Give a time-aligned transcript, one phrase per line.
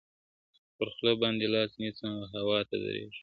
[0.77, 3.11] پر خوله باندي لاس نيسم و هوا ته درېږم~